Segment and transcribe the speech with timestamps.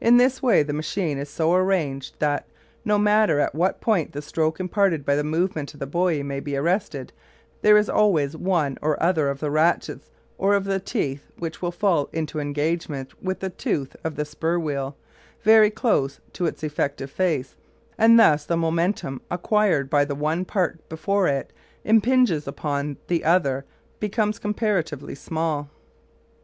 [0.00, 2.44] In this way the machine is so arranged that,
[2.84, 6.40] no matter at what point the stroke imparted by the movement of the buoy may
[6.40, 7.12] be arrested,
[7.62, 11.70] there is always one or other of the ratchets or of the teeth which will
[11.70, 14.96] fall into engagement with the tooth of the spur wheel,
[15.44, 17.54] very close to its effective face,
[17.96, 21.52] and thus the momentum acquired by the one part before it
[21.84, 23.64] impinges upon the other
[24.00, 25.70] becomes comparatively small.